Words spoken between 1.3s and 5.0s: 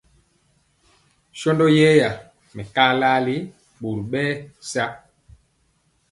Shɔndɔ yɛra mɛkaa laali ɓɔri bɛ sa.